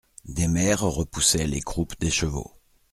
[0.25, 2.55] Des mères repoussaient les croupes des chevaux.